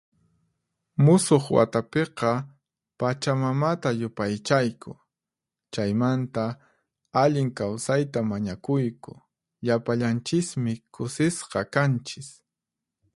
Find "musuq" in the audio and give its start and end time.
1.03-1.43